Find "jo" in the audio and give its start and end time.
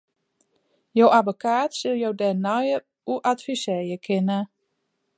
0.97-1.05, 2.03-2.09